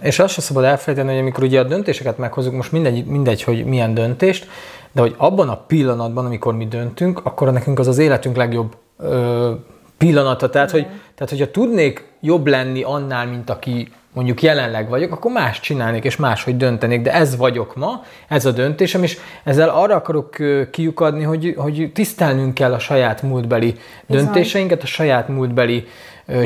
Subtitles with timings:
[0.00, 3.64] És azt sem szabad elfelejteni, hogy amikor ugye a döntéseket meghozunk, most mindegy, mindegy, hogy
[3.64, 4.48] milyen döntést,
[4.92, 9.52] de hogy abban a pillanatban, amikor mi döntünk, akkor nekünk az az életünk legjobb ö,
[9.98, 10.50] pillanata.
[10.50, 10.82] Tehát, hogy,
[11.14, 16.16] tehát, hogyha tudnék jobb lenni annál, mint aki mondjuk jelenleg vagyok, akkor más csinálnék, és
[16.16, 20.36] máshogy döntenék, de ez vagyok ma, ez a döntésem, és ezzel arra akarok
[20.70, 23.74] kiukadni, hogy, hogy tisztelnünk kell a saját múltbeli
[24.06, 24.24] Bizony.
[24.24, 25.86] döntéseinket, a saját múltbeli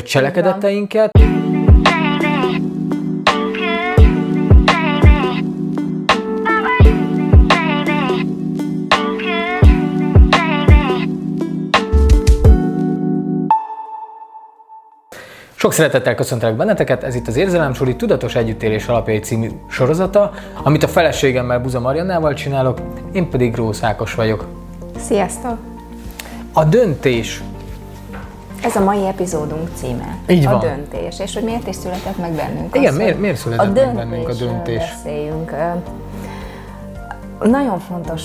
[0.03, 1.11] cselekedeteinket.
[15.65, 20.31] Sok szeretettel köszöntelek benneteket, ez itt az Érzelemsúli Tudatos Együttélés Alapjai című sorozata,
[20.63, 22.79] amit a feleségemmel Buza Mariannával csinálok,
[23.11, 24.45] én pedig Rósz Ákos vagyok.
[24.99, 25.57] Sziasztok!
[26.53, 27.43] A döntés.
[28.63, 30.17] Ez a mai epizódunk címe.
[30.27, 30.53] Így van.
[30.53, 31.19] A döntés.
[31.19, 32.75] És hogy miért is született meg bennünk?
[32.75, 34.83] Igen, az, miért, miért született meg bennünk a döntés?
[35.03, 35.51] beszéljünk.
[37.39, 38.21] Nagyon fontos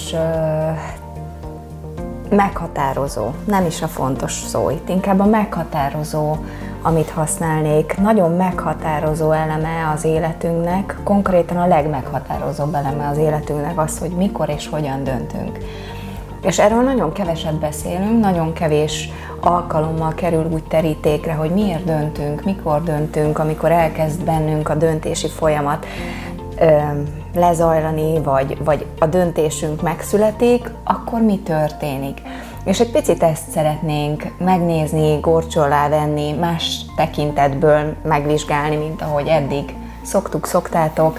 [2.31, 6.37] meghatározó, nem is a fontos szó itt, inkább a meghatározó
[6.83, 14.11] amit használnék, nagyon meghatározó eleme az életünknek, konkrétan a legmeghatározóbb eleme az életünknek az, hogy
[14.11, 15.59] mikor és hogyan döntünk.
[16.43, 19.09] És erről nagyon keveset beszélünk, nagyon kevés
[19.41, 25.87] alkalommal kerül úgy terítékre, hogy miért döntünk, mikor döntünk, amikor elkezd bennünk a döntési folyamat
[26.59, 26.79] ö,
[27.35, 32.23] lezajlani, vagy, vagy a döntésünk megszületik, akkor mi történik.
[32.65, 40.47] És egy picit ezt szeretnénk megnézni, gorcsol venni, más tekintetből megvizsgálni, mint ahogy eddig szoktuk,
[40.47, 41.19] szoktátok.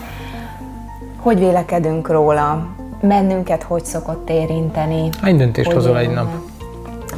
[1.18, 2.68] Hogy vélekedünk róla,
[3.02, 5.10] mennünket hogy szokott érinteni.
[5.22, 6.28] Hány döntést hozol egy nap?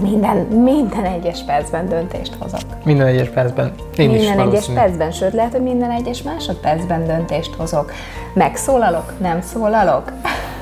[0.01, 2.61] Minden, minden egyes percben döntést hozok.
[2.83, 3.73] Minden egyes percben?
[3.97, 7.91] Én minden is egyes percben, sőt lehet, hogy minden egyes másodpercben döntést hozok.
[8.33, 10.11] Megszólalok, nem szólalok?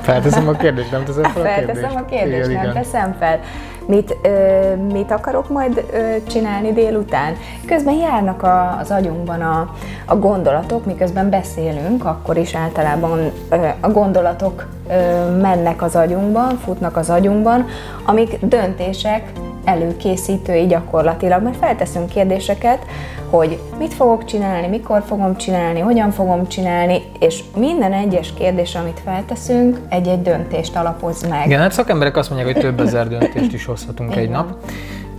[0.02, 1.64] Felteszem a kérdést, nem teszem fel a kérdést?
[1.64, 2.82] Felteszem a kérdést, igen, nem igen.
[2.82, 3.40] teszem fel.
[3.86, 7.34] Mit, ö, mit akarok majd ö, csinálni délután?
[7.66, 9.74] Közben járnak a, az agyunkban a,
[10.06, 14.92] a gondolatok, miközben beszélünk, akkor is általában ö, a gondolatok ö,
[15.40, 17.66] mennek az agyunkban, futnak az agyunkban,
[18.04, 19.32] amik döntések
[19.64, 22.86] előkészítői gyakorlatilag, mert felteszünk kérdéseket,
[23.30, 29.00] hogy mit fogok csinálni, mikor fogom csinálni, hogyan fogom csinálni, és minden egyes kérdés, amit
[29.04, 31.46] felteszünk, egy-egy döntést alapoz meg.
[31.46, 34.56] Igen, hát szakemberek azt mondják, hogy több ezer döntést is hozhatunk egy nap.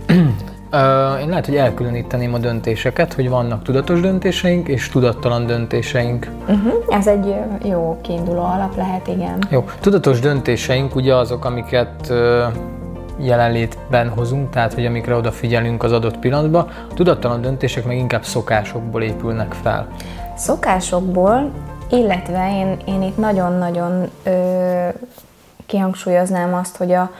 [1.20, 6.30] Én lehet, hogy elkülöníteném a döntéseket, hogy vannak tudatos döntéseink és tudattalan döntéseink.
[6.40, 6.72] Uh-huh.
[6.88, 7.34] Ez egy
[7.64, 9.38] jó kiinduló alap lehet, igen.
[9.50, 9.64] Jó.
[9.80, 12.12] Tudatos döntéseink ugye azok, amiket
[13.18, 16.68] jelenlétben hozunk, tehát hogy amikre odafigyelünk az adott pillanatban.
[16.90, 19.88] A tudattalan döntések meg inkább szokásokból épülnek fel.
[20.36, 21.50] Szokásokból,
[21.90, 24.88] illetve én, én itt nagyon-nagyon ö,
[25.66, 27.10] kihangsúlyoznám azt, hogy a,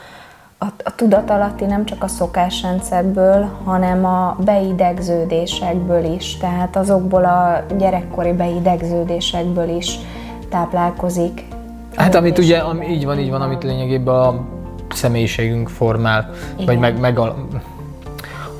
[0.57, 8.31] a, a tudatalatti nem csak a szokásrendszerből, hanem a beidegződésekből is, tehát azokból a gyerekkori
[8.31, 9.99] beidegződésekből is
[10.49, 11.45] táplálkozik.
[11.95, 14.54] Hát amit ugye, ami, így van, így van, amit lényegében a
[14.95, 16.65] személyiségünk formál, Igen.
[16.65, 17.35] vagy meg, meg a,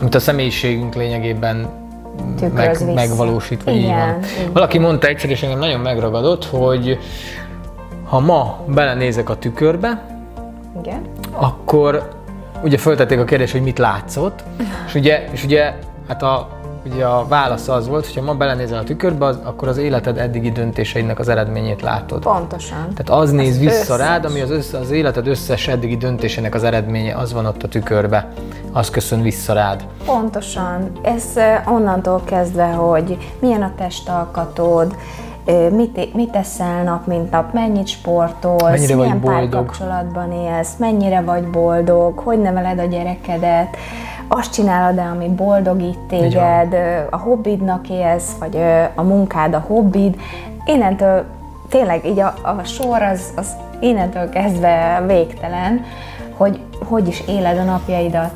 [0.02, 1.68] amit a személyiségünk lényegében
[2.54, 4.24] meg, megvalósít, vagy Igen, így van.
[4.38, 4.52] Igen.
[4.54, 7.00] Valaki mondta egyszer, és engem nagyon megragadott, hogy
[8.04, 10.06] ha ma belenézek a tükörbe,
[10.82, 11.02] Igen.
[11.32, 12.10] akkor
[12.64, 14.44] ugye föltették a kérdést, hogy mit látszott,
[14.88, 15.74] és ugye, és ugye
[16.08, 16.55] hát a
[16.94, 20.18] ugye a válasz az volt, hogy ha ma belenézel a tükörbe, az, akkor az életed
[20.18, 22.22] eddigi döntéseidnek az eredményét látod.
[22.24, 22.88] Pontosan.
[22.96, 23.98] Tehát az néz vissza összes.
[23.98, 27.68] rád, ami az, össze, az életed összes eddigi döntésének az eredménye, az van ott a
[27.68, 28.28] tükörbe.
[28.72, 29.86] Az köszön vissza rád.
[30.06, 30.92] Pontosan.
[31.02, 31.24] Ez
[31.66, 34.96] onnantól kezdve, hogy milyen a testalkatod,
[35.72, 42.20] mit, mit teszel nap, mint nap, mennyit sportolsz, mennyire milyen párkapcsolatban élsz, mennyire vagy boldog,
[42.20, 43.78] hogy neveled a gyerekedet,
[44.28, 46.76] azt csinálod el, ami boldogít téged,
[47.10, 48.58] a hobbidnak élsz, vagy
[48.96, 50.16] a munkád a hobbid.
[50.66, 51.24] Innentől
[51.70, 53.48] tényleg így a, a sor az, az
[53.80, 55.86] innentől kezdve végtelen,
[56.38, 58.32] hogy hogy is éled a napjaidat.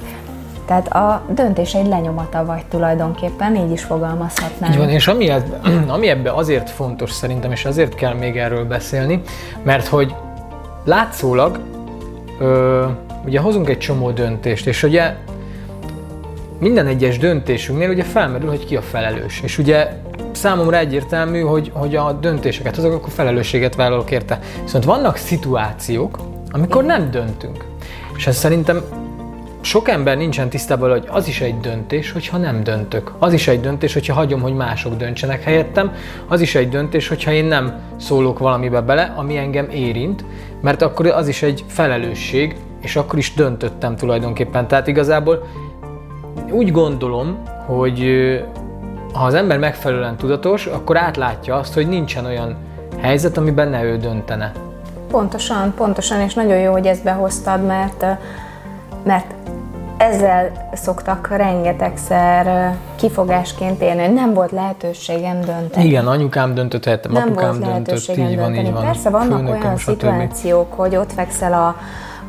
[0.65, 4.71] Tehát a döntéseid lenyomata vagy tulajdonképpen, így is fogalmazhatnám.
[4.71, 5.29] Így van, és ami,
[5.95, 9.21] ami ebbe azért fontos szerintem, és azért kell még erről beszélni,
[9.63, 10.15] mert hogy
[10.83, 11.59] látszólag
[12.39, 12.85] ö,
[13.25, 15.15] ugye hozunk egy csomó döntést, és ugye
[16.59, 19.41] minden egyes döntésünknél ugye felmerül, hogy ki a felelős.
[19.43, 19.91] És ugye
[20.31, 24.39] számomra egyértelmű, hogy, hogy a döntéseket azok, akkor felelősséget vállalok érte.
[24.63, 26.19] Viszont vannak szituációk,
[26.51, 27.65] amikor nem döntünk.
[28.15, 28.81] És ez szerintem
[29.61, 33.13] sok ember nincsen tisztában, hogy az is egy döntés, hogyha nem döntök.
[33.19, 35.93] Az is egy döntés, hogyha hagyom, hogy mások döntsenek helyettem.
[36.27, 40.25] Az is egy döntés, hogyha én nem szólok valamibe bele, ami engem érint,
[40.61, 44.67] mert akkor az is egy felelősség, és akkor is döntöttem tulajdonképpen.
[44.67, 45.47] Tehát igazából
[46.51, 48.03] úgy gondolom, hogy
[49.13, 52.57] ha az ember megfelelően tudatos, akkor átlátja azt, hogy nincsen olyan
[53.01, 54.51] helyzet, amiben ne ő döntene.
[55.11, 58.05] Pontosan, pontosan, és nagyon jó, hogy ezt behoztad, mert,
[59.03, 59.33] mert
[59.97, 65.85] ezzel szoktak rengetegszer kifogásként élni, hogy nem volt lehetőségem dönteni.
[65.85, 68.83] Igen, anyukám döntött nem apukám volt döntött, így van, így van.
[68.83, 71.75] Persze vannak Főnököm, olyan szituációk, hogy ott fekszel a,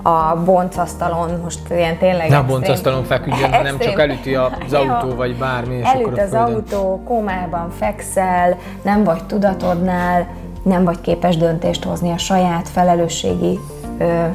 [0.02, 5.36] a boncasztalon, most ilyen tényleg Ne a boncasztalon feküdjön, hanem csak elüti az autó, vagy
[5.36, 10.26] bármi, és Elüt az autó, komában fekszel, nem vagy tudatodnál,
[10.62, 13.58] nem vagy képes döntést hozni a saját felelősségi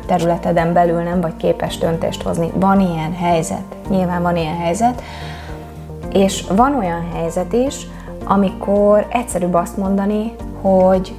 [0.06, 2.52] területeden belül nem vagy képes döntést hozni.
[2.54, 5.02] Van ilyen helyzet, nyilván van ilyen helyzet,
[6.12, 7.88] és van olyan helyzet is,
[8.24, 11.16] amikor egyszerűbb azt mondani, hogy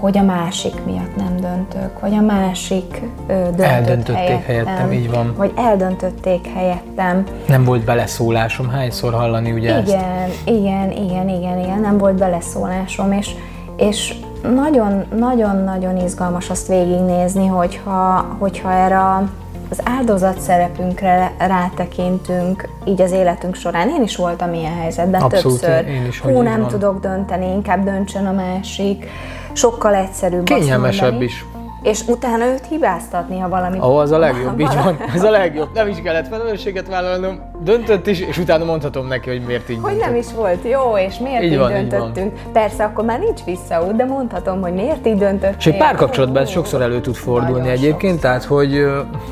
[0.00, 5.10] hogy a másik miatt nem döntök, vagy a másik ö, döntött Eldöntötték helyettem, helyettem, így
[5.10, 5.34] van.
[5.36, 7.24] Vagy eldöntötték helyettem.
[7.48, 10.36] Nem volt beleszólásom, hányszor hallani ugye igen, ezt?
[10.44, 13.30] Igen, igen, igen, igen, nem volt beleszólásom, és,
[13.76, 14.14] és
[14.54, 18.98] nagyon-nagyon-nagyon izgalmas azt végignézni, hogyha, hogyha erre
[19.70, 23.88] az áldozat szerepünkre rátekintünk így az életünk során.
[23.88, 25.86] Én is voltam ilyen helyzetben Abszolút, többször.
[25.88, 26.68] Én is, Hú, nem van.
[26.68, 29.06] tudok dönteni, inkább döntsön a másik.
[29.52, 31.44] Sokkal egyszerűbb Kényelmesebb is
[31.82, 33.78] és utána őt hibáztatni, ha valami...
[33.78, 35.68] Ó, oh, az a legjobb, így van, ez a legjobb.
[35.74, 39.90] Nem is kellett felelősséget vállalnom, döntött is, és utána mondhatom neki, hogy miért így Hogy
[39.90, 40.08] döntött.
[40.08, 42.32] nem is volt jó, és miért így, így van, döntöttünk.
[42.32, 42.52] Így van.
[42.52, 45.58] Persze, akkor már nincs visszaút, de mondhatom, hogy miért így döntöttünk.
[45.58, 48.30] És egy párkapcsolatban ez sokszor elő tud fordulni nagyon egyébként, sokszor.
[48.30, 48.70] tehát hogy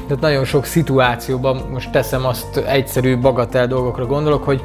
[0.06, 4.62] tehát nagyon sok szituációban, most teszem azt egyszerű bagatel dolgokra gondolok, hogy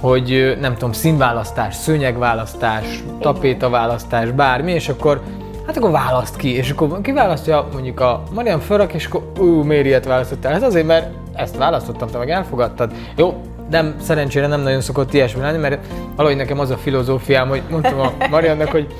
[0.00, 5.20] hogy nem tudom, színválasztás, szőnyegválasztás, tapétaválasztás, bármi, és akkor
[5.66, 9.86] hát akkor választ ki, és akkor kiválasztja mondjuk a Marian Förak, és akkor ú, miért
[9.86, 10.52] ilyet választottál?
[10.52, 12.92] Hát azért, mert ezt választottam, te meg elfogadtad.
[13.16, 13.40] Jó,
[13.70, 15.86] nem, szerencsére nem nagyon szokott ilyesmi lenni, mert
[16.16, 18.94] valahogy nekem az a filozófiám, hogy mondtam a Mariannak, hogy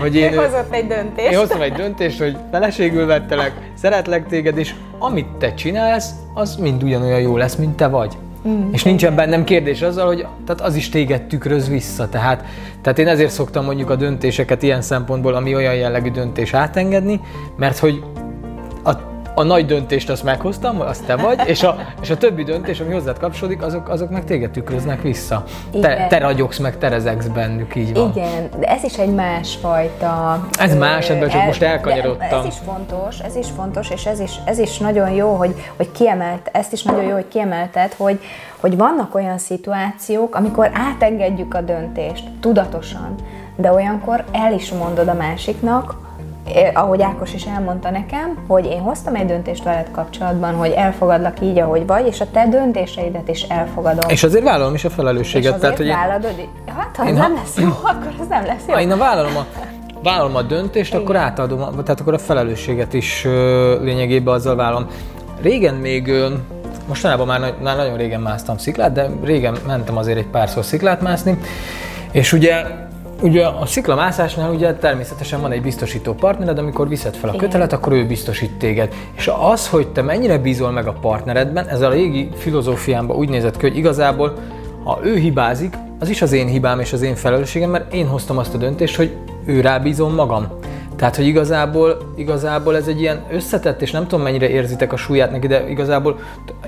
[0.00, 1.30] hogy én, hozott egy döntést.
[1.30, 6.82] Én hoztam egy döntést, hogy feleségül vettelek, szeretlek téged, és amit te csinálsz, az mind
[6.82, 8.16] ugyanolyan jó lesz, mint te vagy.
[8.48, 12.08] Mm, és nincsen bennem kérdés azzal, hogy tehát az is téged tükröz vissza.
[12.08, 12.44] Tehát,
[12.82, 17.20] tehát én ezért szoktam mondjuk a döntéseket ilyen szempontból, ami olyan jellegű döntés átengedni,
[17.56, 18.02] mert hogy
[18.84, 19.09] a
[19.40, 22.92] a nagy döntést azt meghoztam, azt te vagy, és a, és a többi döntés, ami
[22.92, 25.44] hozzád kapcsolódik, azok, azok meg téged tükröznek vissza.
[25.80, 28.10] Te, te ragyogsz meg, te rezegsz bennük, így van.
[28.14, 30.46] Igen, de ez is egy másfajta...
[30.58, 32.40] Ez más, ebből csak el, most elkanyarodtam.
[32.40, 35.92] Ez is fontos, ez is fontos, és ez is, ez is nagyon jó, hogy, hogy
[35.92, 38.20] kiemelt, ezt is nagyon jó, hogy kiemelted, hogy,
[38.60, 43.14] hogy vannak olyan szituációk, amikor átengedjük a döntést tudatosan,
[43.56, 46.08] de olyankor el is mondod a másiknak,
[46.74, 51.58] ahogy Ákos is elmondta nekem, hogy én hoztam egy döntést veled kapcsolatban, hogy elfogadlak így,
[51.58, 54.10] ahogy vagy, és a te döntéseidet is elfogadom.
[54.10, 55.54] És azért vállalom is a felelősséget.
[55.54, 58.62] És tehát, hogy vállalod, hogy hát ha ez nem lesz jó, akkor ez nem lesz
[58.66, 58.74] jó.
[58.74, 59.46] Ha én a vállalom a,
[60.02, 61.02] vállalom a döntést, Igen.
[61.02, 63.24] akkor átadom, tehát akkor a felelősséget is
[63.80, 64.86] lényegében azzal vállalom.
[65.42, 66.12] Régen még
[66.88, 71.38] mostanában már, már nagyon régen másztam sziklát, de régen mentem azért egy párszor sziklát mászni,
[72.12, 72.64] és ugye
[73.22, 77.92] Ugye a sziklamászásnál ugye természetesen van egy biztosító partnered, amikor viszed fel a kötelet, akkor
[77.92, 78.94] ő biztosít téged.
[79.16, 83.56] És az, hogy te mennyire bízol meg a partneredben, ez a régi filozófiámban úgy nézett
[83.56, 84.34] ki, hogy igazából
[84.84, 88.38] ha ő hibázik, az is az én hibám és az én felelősségem, mert én hoztam
[88.38, 90.59] azt a döntést, hogy ő rábízom magam.
[91.00, 95.30] Tehát, hogy igazából, igazából ez egy ilyen összetett, és nem tudom mennyire érzitek a súlyát
[95.30, 96.18] neki, de igazából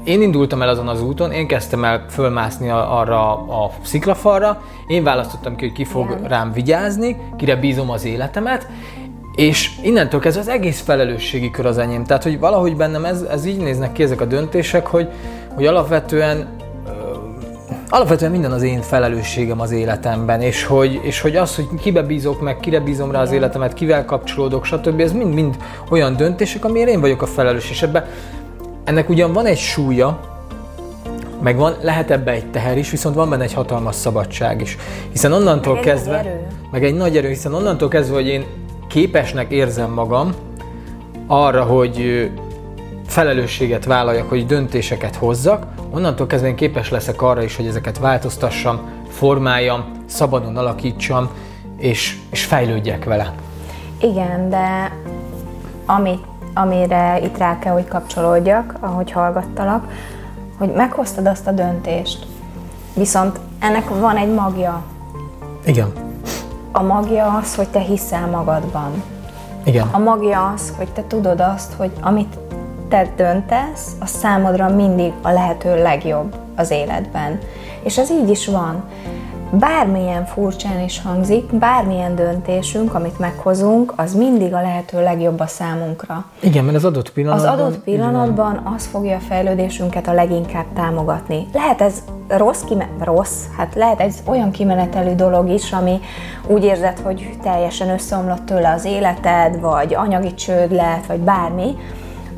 [0.04, 5.56] én indultam el azon az úton, én kezdtem el fölmászni arra a sziklafalra, én választottam
[5.56, 6.28] ki, hogy ki fog Igen.
[6.28, 8.68] rám vigyázni, kire bízom az életemet,
[9.34, 12.04] és innentől kezdve az egész felelősségi kör az enyém.
[12.04, 15.08] Tehát, hogy valahogy bennem ez, ez így néznek ki ezek a döntések, hogy,
[15.54, 16.48] hogy alapvetően
[17.92, 22.40] alapvetően minden az én felelősségem az életemben, és hogy, és hogy az, hogy kibe bízok
[22.40, 25.00] meg, kire bízom rá az életemet, kivel kapcsolódok, stb.
[25.00, 25.56] Ez mind-mind
[25.90, 28.06] olyan döntések, amiért én vagyok a felelős, és ebbe
[28.84, 30.20] ennek ugyan van egy súlya,
[31.42, 34.76] meg van, lehet ebbe egy teher is, viszont van benne egy hatalmas szabadság is.
[35.10, 36.26] Hiszen onnantól meg kezdve, egy
[36.70, 38.44] meg egy nagy erő, hiszen onnantól kezdve, hogy én
[38.88, 40.34] képesnek érzem magam
[41.26, 42.30] arra, hogy
[43.06, 48.80] felelősséget vállaljak, hogy döntéseket hozzak, onnantól kezdve én képes leszek arra is, hogy ezeket változtassam,
[49.08, 51.30] formáljam, szabadon alakítsam,
[51.76, 53.34] és, és fejlődjek vele.
[54.00, 54.96] Igen, de
[55.86, 59.86] amit amire itt rá kell, hogy kapcsolódjak, ahogy hallgattalak,
[60.58, 62.26] hogy meghoztad azt a döntést,
[62.94, 64.82] viszont ennek van egy magja.
[65.64, 65.92] Igen.
[66.72, 69.02] A magja az, hogy te hiszel magadban.
[69.64, 69.88] Igen.
[69.92, 72.38] A magja az, hogy te tudod azt, hogy amit
[72.92, 77.38] te döntesz, az számodra mindig a lehető legjobb az életben.
[77.82, 78.84] És ez így is van
[79.52, 86.24] bármilyen furcsán is hangzik, bármilyen döntésünk, amit meghozunk, az mindig a lehető legjobb a számunkra.
[86.40, 87.52] Igen, mert az adott pillanatban...
[87.52, 91.46] Az adott pillanatban az fogja a fejlődésünket a leginkább támogatni.
[91.52, 96.00] Lehet ez rossz, kime- rossz, hát lehet ez olyan kimenetelű dolog is, ami
[96.46, 101.76] úgy érzed, hogy teljesen összeomlott tőle az életed, vagy anyagi csőd lett, vagy bármi,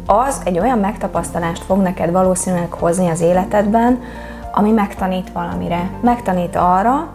[0.07, 4.03] az egy olyan megtapasztalást fog neked valószínűleg hozni az életedben,
[4.53, 5.91] ami megtanít valamire.
[6.01, 7.11] Megtanít arra,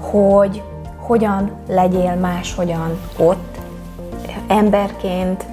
[0.00, 0.62] hogy
[0.96, 3.58] hogyan legyél máshogyan ott,
[4.48, 5.44] emberként,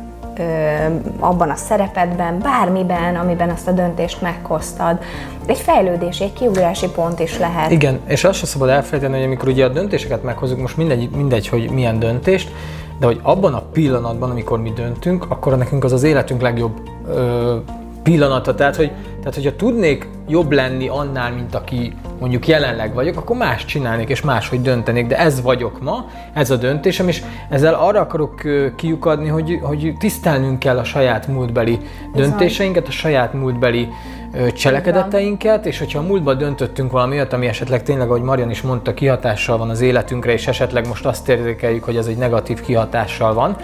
[1.19, 4.99] abban a szerepedben, bármiben, amiben azt a döntést meghoztad.
[5.45, 7.71] Egy fejlődés, egy kiugrási pont is lehet.
[7.71, 11.47] Igen, és azt sem szabad elfelejteni, hogy amikor ugye a döntéseket meghozunk, most mindegy, mindegy,
[11.47, 12.51] hogy milyen döntést,
[12.99, 17.55] de hogy abban a pillanatban, amikor mi döntünk, akkor nekünk az az életünk legjobb ö,
[18.03, 18.55] pillanata.
[18.55, 23.65] Tehát, hogy, tehát, hogyha tudnék jobb lenni annál, mint aki mondjuk jelenleg vagyok, akkor más
[23.65, 28.41] csinálnék és máshogy döntenék, de ez vagyok ma, ez a döntésem, és ezzel arra akarok
[28.75, 31.79] kiukadni, hogy, hogy tisztelnünk kell a saját múltbeli
[32.15, 33.87] döntéseinket, a saját múltbeli
[34.53, 38.93] cselekedeteinket, és hogyha a múltban döntöttünk valami olyat, ami esetleg tényleg, ahogy Marian is mondta,
[38.93, 43.55] kihatással van az életünkre, és esetleg most azt érzékeljük, hogy ez egy negatív kihatással van,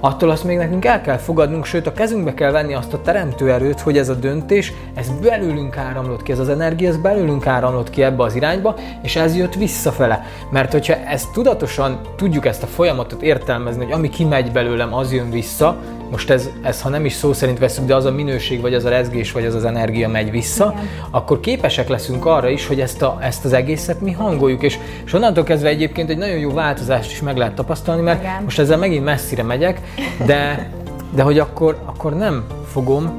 [0.00, 3.50] attól azt még nekünk el kell fogadnunk, sőt a kezünkbe kell venni azt a teremtő
[3.50, 7.90] erőt, hogy ez a döntés, ez belőlünk áramlott ki, ez az energia, ez belőlünk áramlott
[7.90, 10.26] ki ebbe az irányba, és ez jött visszafele.
[10.50, 15.30] Mert hogyha ezt tudatosan tudjuk ezt a folyamatot értelmezni, hogy ami kimegy belőlem, az jön
[15.30, 15.76] vissza,
[16.10, 18.84] most ez, ez ha nem is szó szerint veszünk, de az a minőség, vagy az
[18.84, 20.88] a rezgés, vagy az az energia megy vissza, Igen.
[21.10, 25.12] akkor képesek leszünk arra is, hogy ezt, a, ezt az egészet mi hangoljuk, és, és
[25.12, 28.42] onnantól kezdve egyébként egy nagyon jó változást is meg lehet tapasztalni, mert Igen.
[28.42, 29.80] most ezzel megint messzire megyek,
[30.26, 30.70] de,
[31.14, 33.10] de hogy akkor, akkor nem fogom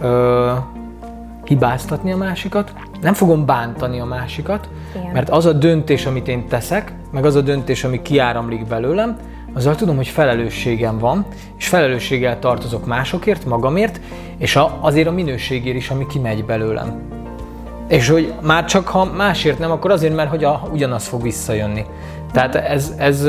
[0.00, 0.52] ö,
[1.44, 5.12] hibáztatni a másikat, nem fogom bántani a másikat, Igen.
[5.12, 9.16] mert az a döntés, amit én teszek, meg az a döntés, ami kiáramlik belőlem,
[9.54, 11.26] azzal tudom, hogy felelősségem van,
[11.58, 14.00] és felelősséggel tartozok másokért, magamért,
[14.38, 17.02] és azért a minőségért is, ami kimegy belőlem.
[17.88, 21.84] És hogy már csak ha másért nem, akkor azért, mert hogy a, ugyanaz fog visszajönni.
[22.32, 23.26] Tehát ez, ez,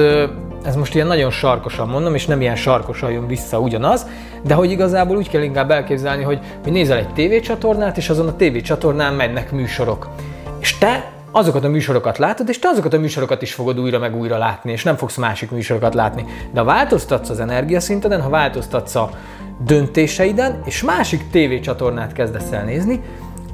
[0.63, 4.07] ez most ilyen nagyon sarkosan mondom, és nem ilyen sarkosan jön vissza ugyanaz,
[4.43, 8.35] de hogy igazából úgy kell inkább elképzelni, hogy, hogy nézel egy tévécsatornát, és azon a
[8.35, 10.09] tévécsatornán mennek műsorok.
[10.59, 14.15] És te azokat a műsorokat látod, és te azokat a műsorokat is fogod újra meg
[14.15, 16.25] újra látni, és nem fogsz másik műsorokat látni.
[16.51, 19.09] De ha változtatsz az energiaszinteden, ha változtatsz a
[19.65, 23.01] döntéseiden, és másik tévécsatornát kezdesz el nézni,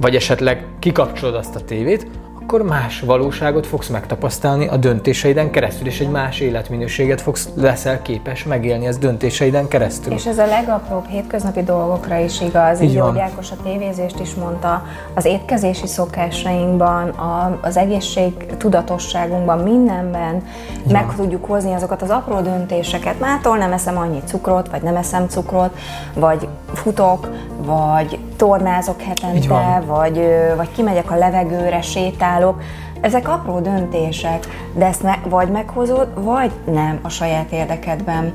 [0.00, 2.06] vagy esetleg kikapcsolod azt a tévét,
[2.52, 8.44] akkor más valóságot fogsz megtapasztalni a döntéseiden keresztül, és egy más életminőséget fogsz, leszel képes
[8.44, 10.12] megélni ez döntéseiden keresztül.
[10.12, 12.80] És ez a legapróbb hétköznapi dolgokra is igaz.
[12.80, 20.46] Így Így Jákos a tévézést is mondta, az étkezési szokásainkban, a, az egészség tudatosságunkban, mindenben
[20.84, 21.04] Igen.
[21.04, 23.20] meg tudjuk hozni azokat az apró döntéseket.
[23.20, 25.78] Mától nem eszem annyi cukrot, vagy nem eszem cukrot,
[26.14, 27.28] vagy futok,
[27.64, 30.20] vagy tornázok hetente, vagy,
[30.56, 32.62] vagy kimegyek a levegőre, sétálok.
[33.00, 38.34] Ezek apró döntések, de ezt me, vagy meghozod, vagy nem a saját érdekedben.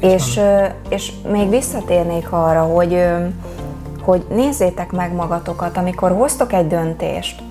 [0.00, 0.40] És,
[0.88, 3.04] és még visszatérnék arra, hogy,
[4.00, 7.42] hogy nézzétek meg magatokat, amikor hoztok egy döntést.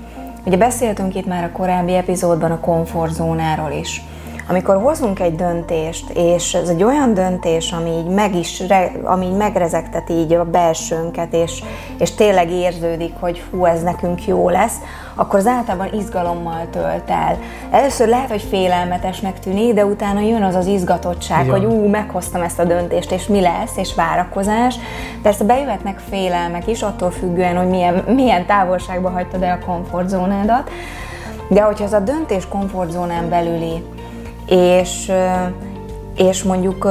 [0.45, 4.03] Ugye beszéltünk itt már a korábbi epizódban a komfortzónáról is
[4.49, 8.63] amikor hozunk egy döntést, és ez egy olyan döntés, ami így, meg is,
[9.03, 11.63] ami így megrezegteti így a belsőnket, és,
[11.99, 14.75] és tényleg érződik, hogy hú, ez nekünk jó lesz,
[15.15, 17.37] akkor az általában izgalommal tölt el.
[17.71, 21.59] Először lehet, hogy félelmetesnek tűnik, de utána jön az az izgatottság, Igen.
[21.59, 24.75] hogy ú, meghoztam ezt a döntést, és mi lesz, és várakozás.
[25.21, 30.69] Persze bejöhetnek félelmek is, attól függően, hogy milyen, milyen távolságba hagytad el a komfortzónádat,
[31.49, 33.83] de hogyha ez a döntés komfortzónán belüli,
[34.47, 35.11] és,
[36.15, 36.83] és mondjuk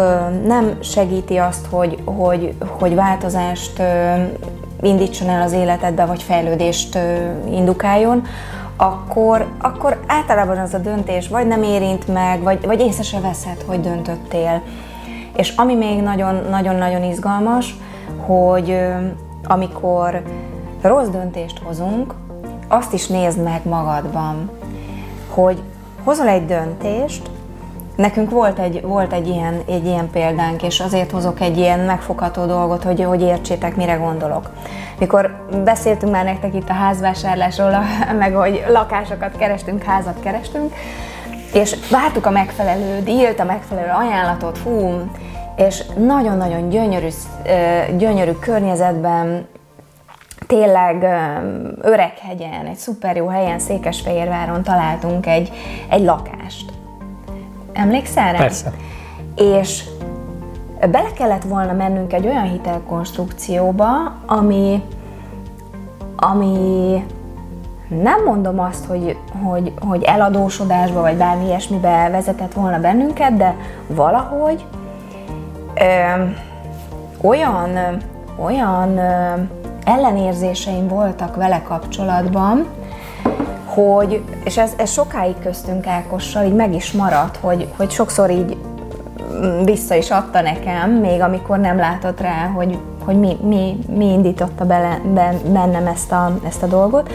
[0.47, 3.83] nem segíti azt, hogy, hogy, hogy változást
[4.81, 6.99] indítson el az életedbe, vagy fejlődést
[7.51, 8.23] indukáljon,
[8.77, 13.63] akkor, akkor általában az a döntés vagy nem érint meg, vagy, vagy észre se veszed,
[13.67, 14.63] hogy döntöttél.
[15.37, 16.03] És ami még
[16.51, 17.77] nagyon-nagyon izgalmas,
[18.27, 18.79] hogy
[19.45, 20.23] amikor
[20.83, 22.15] rossz döntést hozunk,
[22.69, 24.51] azt is nézd meg magadban,
[25.29, 25.63] hogy
[26.05, 27.31] hozol egy döntést,
[27.97, 32.45] Nekünk volt egy, volt egy, ilyen, egy ilyen példánk, és azért hozok egy ilyen megfogható
[32.45, 34.51] dolgot, hogy, hogy értsétek, mire gondolok.
[34.99, 37.71] Mikor beszéltünk már nektek itt a házvásárlásról,
[38.19, 40.75] meg hogy lakásokat kerestünk, házat kerestünk,
[41.53, 45.11] és vártuk a megfelelő dílt, a megfelelő ajánlatot, fú,
[45.57, 47.09] és nagyon-nagyon gyönyörű,
[47.97, 49.47] gyönyörű környezetben,
[50.47, 51.03] tényleg
[51.81, 55.53] Öreghegyen, egy szuper jó helyen, Székesfehérváron találtunk egy,
[55.89, 56.66] egy lakást.
[57.77, 58.39] Emlékszel rá?
[58.39, 58.73] Persze.
[59.37, 59.85] És
[60.91, 63.89] bele kellett volna mennünk egy olyan hitelkonstrukcióba,
[64.27, 64.83] ami,
[66.17, 67.05] ami
[67.89, 73.55] nem mondom azt, hogy, hogy, hogy eladósodásba vagy bármi ilyesmibe vezetett volna bennünket, de
[73.87, 74.65] valahogy
[75.75, 76.23] ö,
[77.21, 77.99] olyan,
[78.37, 79.35] olyan ö,
[79.85, 82.67] ellenérzéseim voltak vele kapcsolatban,
[83.77, 88.57] hogy, és ez, ez sokáig köztünk Ákossal így meg is maradt, hogy, hogy sokszor így
[89.65, 94.65] vissza is adta nekem, még amikor nem látott rá, hogy, hogy mi, mi, mi indította
[94.65, 95.01] bele,
[95.53, 97.13] bennem ezt a, ezt a dolgot,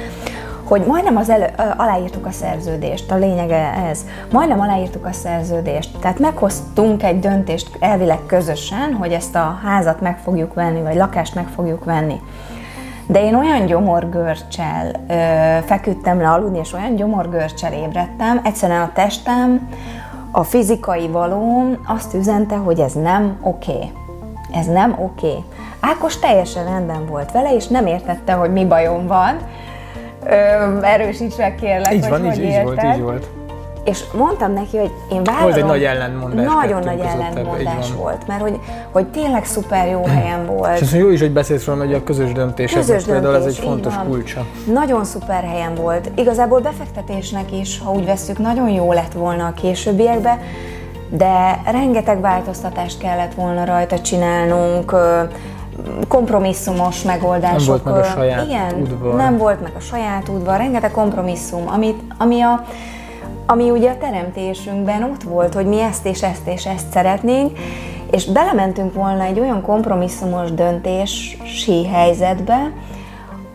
[0.64, 6.20] hogy majdnem az elő, aláírtuk a szerződést, a lényege ez, majdnem aláírtuk a szerződést, tehát
[6.20, 11.48] meghoztunk egy döntést elvileg közösen, hogy ezt a házat meg fogjuk venni, vagy lakást meg
[11.56, 12.22] fogjuk venni.
[13.12, 19.70] De én olyan gyomorgörcsel ö, feküdtem le aludni, és olyan gyomorgörcsel ébredtem, egyszerűen a testem,
[20.32, 23.72] a fizikai valóm azt üzente, hogy ez nem oké.
[23.72, 23.92] Okay.
[24.60, 25.28] Ez nem oké.
[25.28, 25.44] Okay.
[25.80, 29.38] Ákos teljesen rendben volt vele, és nem értette, hogy mi bajom van.
[30.26, 33.28] Ö, erősíts meg kérlek, így hogy van, hogy így, így volt, így volt.
[33.84, 35.44] És mondtam neki, hogy én vállalom.
[35.44, 36.46] Volt egy nagy ellentmondás.
[36.46, 38.60] Nagyon nagy ellentmondás volt, mert hogy,
[38.92, 40.80] hogy tényleg szuper jó helyen volt.
[40.80, 43.58] És jó is, hogy beszélsz róla, hogy a közös döntés, közös ez például ez egy
[43.58, 44.08] fontos van.
[44.08, 44.46] kulcsa.
[44.74, 46.12] Nagyon szuper helyen volt.
[46.16, 50.40] Igazából befektetésnek is, ha úgy veszük, nagyon jó lett volna a későbbiekben,
[51.10, 54.96] de rengeteg változtatást kellett volna rajta csinálnunk,
[56.08, 57.84] kompromisszumos megoldások.
[57.84, 59.16] Nem volt meg a saját igen, udvar.
[59.16, 62.64] Nem volt meg a saját udvar, rengeteg kompromisszum, amit, ami a
[63.52, 67.60] ami ugye a teremtésünkben ott volt, hogy mi ezt és ezt és ezt szeretnénk,
[68.12, 72.72] és belementünk volna egy olyan kompromisszumos döntési helyzetbe,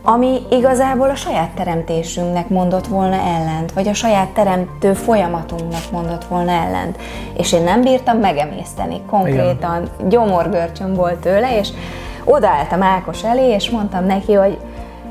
[0.03, 6.51] ami igazából a saját teremtésünknek mondott volna ellent, vagy a saját teremtő folyamatunknak mondott volna
[6.51, 6.97] ellent.
[7.37, 9.01] És én nem bírtam megemészteni.
[9.09, 10.09] Konkrétan Igen.
[10.09, 11.69] gyomorgörcsöm volt tőle, és
[12.23, 14.57] odaálltam Ákos elé, és mondtam neki, hogy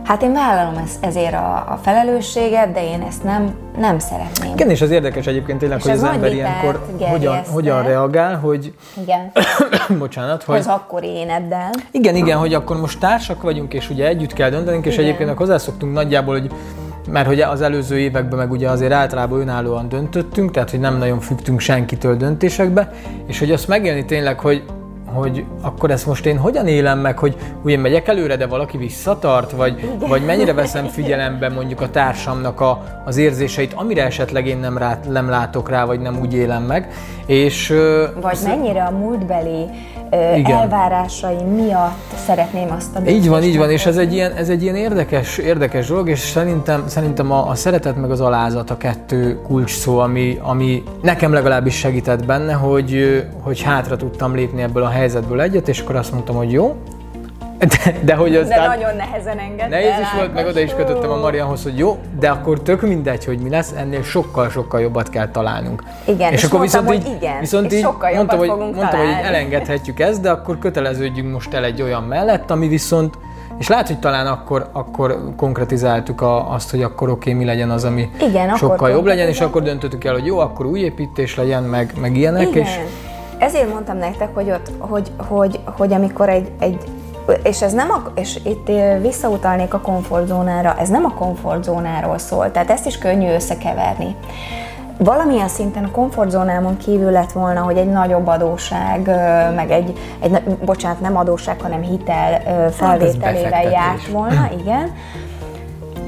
[0.06, 4.52] Hát én vállalom ezért a, a felelősséget, de én ezt nem, nem szeretném.
[4.52, 8.74] Igen, és az érdekes egyébként tényleg, és hogy az ember ilyenkor hogyan, hogyan reagál, hogy...
[9.02, 9.32] Igen.
[9.98, 10.58] bocsánat, hogy...
[10.58, 11.70] Az akkor éneddel.
[11.90, 15.04] Igen, igen, hogy akkor most társak vagyunk, és ugye együtt kell döntenünk, és igen.
[15.04, 16.50] egyébként hozzászoktunk nagyjából, hogy
[17.10, 21.20] mert hogy az előző években meg ugye azért általában önállóan döntöttünk, tehát hogy nem nagyon
[21.20, 22.92] fügtünk senkitől döntésekbe,
[23.26, 24.64] és hogy azt megélni tényleg, hogy
[25.16, 29.50] hogy akkor ezt most én hogyan élem meg, hogy ugye megyek előre, de valaki visszatart,
[29.50, 34.79] vagy, vagy mennyire veszem figyelembe mondjuk a társamnak a, az érzéseit, amire esetleg én nem,
[34.79, 36.88] rá, nem látok rá, vagy nem úgy élem meg.
[37.26, 37.74] És,
[38.20, 39.66] vagy mennyire a múltbeli
[40.37, 40.57] igen.
[40.57, 44.62] elvárásai miatt szeretném azt a Így van, így van, és ez egy ilyen, ez egy
[44.62, 49.40] ilyen érdekes, érdekes dolog, és szerintem, szerintem a, a szeretet meg az alázat a kettő
[49.42, 54.88] kulcs szó, ami, ami nekem legalábbis segített benne, hogy, hogy hátra tudtam lépni ebből a
[54.88, 55.05] helyzetből
[55.38, 56.76] egyet, és akkor azt mondtam, hogy jó,
[57.58, 58.70] de, de hogy aztán...
[58.70, 61.98] De nagyon nehezen engedte Nehéz is volt, meg oda is kötöttem a Marianhoz, hogy jó,
[62.18, 65.82] de akkor tök mindegy, hogy mi lesz, ennél sokkal-sokkal jobbat kell találnunk.
[66.04, 69.24] Igen, és, és akkor mondtam, viszont így, igen, viszont így sokkal mondtam, hogy, mondtam, hogy
[69.24, 73.18] elengedhetjük ezt, de akkor köteleződjünk most el egy olyan mellett, ami viszont
[73.58, 77.70] és lehet, hogy talán akkor, akkor konkretizáltuk a, azt, hogy akkor oké, okay, mi legyen
[77.70, 81.36] az, ami Igen, sokkal jobb legyen, és akkor döntöttük el, hogy jó, akkor új építés
[81.36, 82.48] legyen, meg, meg ilyenek.
[82.48, 82.62] Igen.
[82.62, 82.78] És...
[83.38, 86.85] Ezért mondtam nektek, hogy, ott, hogy, hogy, hogy amikor egy, egy
[87.42, 88.70] és ez nem a, és itt
[89.01, 94.16] visszautalnék a komfortzónára, ez nem a komfortzónáról szól, tehát ezt is könnyű összekeverni.
[94.99, 99.07] Valamilyen szinten a komfortzónámon kívül lett volna, hogy egy nagyobb adóság,
[99.55, 104.92] meg egy, egy bocsánat, nem adóság, hanem hitel felvételével hát járt volna, igen.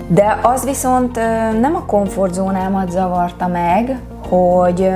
[0.06, 1.16] De az viszont
[1.60, 4.92] nem a komfortzónámat zavarta meg, hogy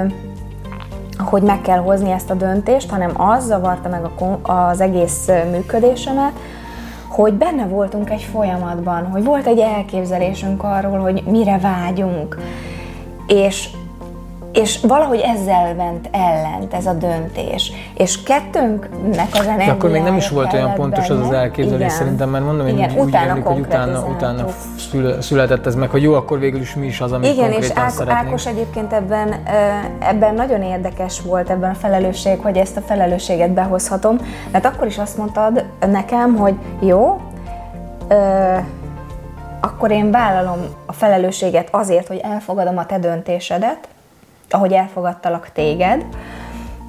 [1.29, 4.01] hogy meg kell hozni ezt a döntést, hanem az zavarta meg
[4.43, 6.33] az egész működésemet,
[7.09, 12.39] hogy benne voltunk egy folyamatban, hogy volt egy elképzelésünk arról, hogy mire vágyunk.
[13.27, 13.69] És
[14.53, 17.73] és valahogy ezzel ment ellent ez a döntés.
[17.95, 21.21] És kettőnknek az energiája De akkor még nem is volt olyan pontos benne.
[21.21, 21.91] az az elképzelés Igen.
[21.97, 24.45] szerintem, mert mondom, én Igen, úgy utána hogy utána, utána
[25.21, 28.09] született ez meg, hogy jó, akkor végül is mi is az, amit Igen, és Ák-
[28.09, 29.35] Ákos egyébként ebben,
[29.99, 34.17] ebben nagyon érdekes volt ebben a felelősség, hogy ezt a felelősséget behozhatom,
[34.51, 37.21] mert akkor is azt mondtad nekem, hogy jó,
[38.09, 38.55] ö,
[39.61, 43.89] akkor én vállalom a felelősséget azért, hogy elfogadom a te döntésedet,
[44.53, 46.05] ahogy elfogadtalak téged,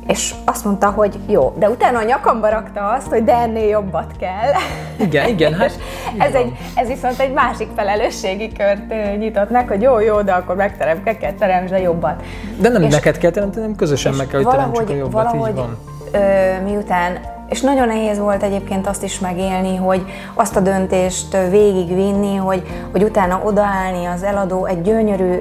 [0.08, 4.12] és azt mondta, hogy jó, de utána a nyakamba rakta azt, hogy de ennél jobbat
[4.20, 4.52] kell.
[5.00, 5.72] Igen, igen, hát
[6.18, 10.56] ez, egy, ez viszont egy másik felelősségi kört nyitott meg, hogy jó, jó, de akkor
[10.56, 12.24] megterem, kell teremtsd a jobbat.
[12.60, 15.50] De nem és, neked kell teremteni, nem közösen meg kell, hogy teremtsük a jobbat, valahogy,
[15.50, 15.78] így van.
[16.12, 17.18] Ö, miután
[17.50, 23.04] és nagyon nehéz volt egyébként azt is megélni, hogy azt a döntést végigvinni, hogy, hogy
[23.04, 25.38] utána odaállni az eladó egy gyönyörű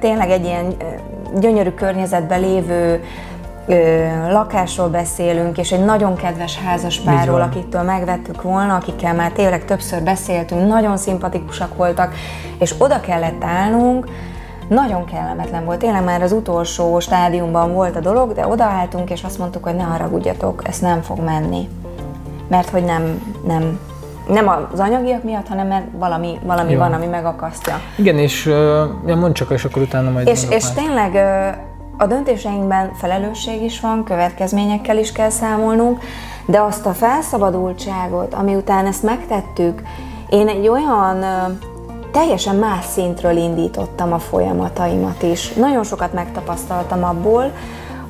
[0.00, 0.74] tényleg egy ilyen
[1.40, 3.04] gyönyörű környezetben lévő
[4.30, 10.68] lakásról beszélünk, és egy nagyon kedves házaspárról, akiktől megvettük volna, akikkel már tényleg többször beszéltünk,
[10.68, 12.14] nagyon szimpatikusak voltak,
[12.58, 14.06] és oda kellett állnunk,
[14.68, 19.38] nagyon kellemetlen volt, tényleg már az utolsó stádiumban volt a dolog, de odaálltunk, és azt
[19.38, 21.68] mondtuk, hogy ne haragudjatok, ez nem fog menni.
[22.48, 23.78] Mert hogy nem, nem,
[24.28, 27.80] nem az anyagiak miatt, hanem mert valami, valami van, ami megakasztja.
[27.96, 31.56] Igen, és uh, mondd csak, és akkor utána majd És, és tényleg uh,
[31.98, 36.00] a döntéseinkben felelősség is van, következményekkel is kell számolnunk,
[36.46, 39.82] de azt a felszabadultságot, ami után ezt megtettük,
[40.30, 41.58] én egy olyan uh,
[42.12, 45.52] teljesen más szintről indítottam a folyamataimat is.
[45.52, 47.52] Nagyon sokat megtapasztaltam abból,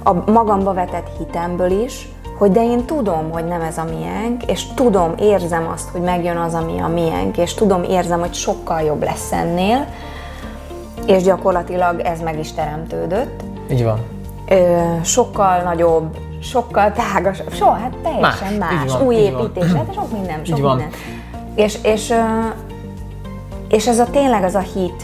[0.04, 4.66] a magamba vetett hitemből is, hogy de én tudom, hogy nem ez a miénk, és
[4.74, 9.02] tudom, érzem azt, hogy megjön az, ami a miénk, és tudom, érzem, hogy sokkal jobb
[9.02, 9.86] lesz ennél,
[11.06, 13.42] és gyakorlatilag ez meg is teremtődött.
[13.70, 13.98] Így van.
[14.48, 19.00] Ö, sokkal nagyobb, sokkal tágasabb, so, hát teljesen más, más.
[19.00, 20.88] új építés, hát sok minden, sok minden.
[21.54, 22.14] És, és,
[23.68, 25.02] és ez a tényleg az a hit,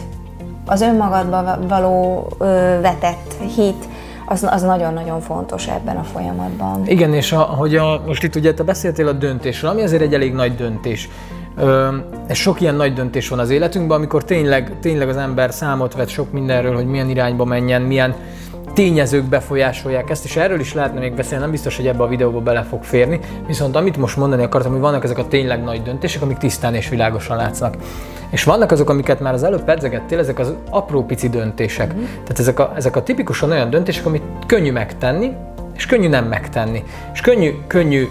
[0.65, 2.27] az önmagadba való
[2.81, 3.85] vetett hit,
[4.31, 6.87] az, az nagyon-nagyon fontos ebben a folyamatban.
[6.87, 10.13] Igen, és a, hogy a, most itt ugye te beszéltél a döntésről, ami azért egy
[10.13, 11.09] elég nagy döntés.
[11.57, 11.87] Ö,
[12.27, 16.07] és sok ilyen nagy döntés van az életünkben, amikor tényleg, tényleg az ember számot vet
[16.07, 18.15] sok mindenről, hogy milyen irányba menjen, milyen
[18.73, 22.39] tényezők befolyásolják ezt, és erről is lehetne még beszélni, nem biztos, hogy ebbe a videóba
[22.39, 26.21] bele fog férni, viszont amit most mondani akartam, hogy vannak ezek a tényleg nagy döntések,
[26.21, 27.75] amik tisztán és világosan látsznak.
[28.29, 31.93] És vannak azok, amiket már az előbb pedzegettél, ezek az apró pici döntések.
[31.93, 32.03] Mm-hmm.
[32.03, 35.31] Tehát ezek a, ezek a tipikusan olyan döntések, amit könnyű megtenni,
[35.75, 36.83] és könnyű nem megtenni.
[37.13, 38.07] És könnyű, könnyű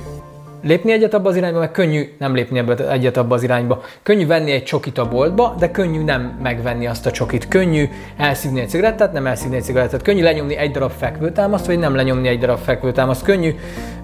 [0.63, 3.83] lépni egyet abba az irányba, meg könnyű nem lépni ebbe egyet abba az irányba.
[4.03, 7.49] Könnyű venni egy csokit a boltba, de könnyű nem megvenni azt a csokit.
[7.49, 10.03] Könnyű elszívni egy cigarettát, nem elszívni egy cigarettát.
[10.03, 13.25] Könnyű lenyomni egy darab fekvőtámaszt, vagy nem lenyomni egy darab fekvőtámaszt.
[13.25, 13.55] Könnyű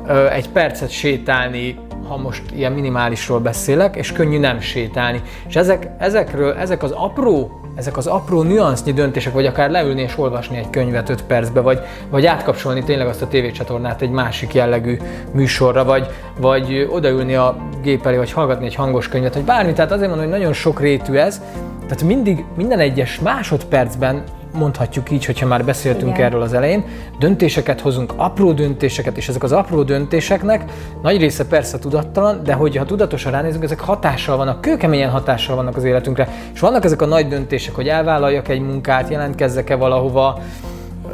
[0.06, 5.22] ö, egy percet sétálni ha most ilyen minimálisról beszélek, és könnyű nem sétálni.
[5.48, 10.18] És ezek, ezekről, ezek az apró ezek az apró nüansznyi döntések, vagy akár leülni és
[10.18, 14.96] olvasni egy könyvet 5 percbe, vagy, vagy átkapcsolni tényleg azt a tévécsatornát egy másik jellegű
[15.32, 16.06] műsorra, vagy,
[16.40, 19.72] vagy odaülni a gép elé, vagy hallgatni egy hangos könyvet, vagy bármi.
[19.72, 21.40] Tehát azért mondom, hogy nagyon sok rétű ez,
[21.80, 24.22] tehát mindig, minden egyes másodpercben
[24.56, 26.26] mondhatjuk így, hogyha már beszéltünk Igen.
[26.26, 26.84] erről az elején,
[27.18, 32.84] döntéseket hozunk, apró döntéseket, és ezek az apró döntéseknek nagy része persze tudattalan, de hogyha
[32.84, 36.28] tudatosan ránézünk, ezek hatással vannak, kőkeményen hatással vannak az életünkre.
[36.54, 40.38] És vannak ezek a nagy döntések, hogy elvállaljak egy munkát, jelentkezzek-e valahova,